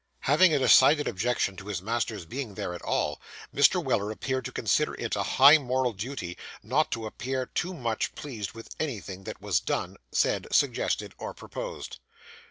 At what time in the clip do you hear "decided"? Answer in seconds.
0.57-1.07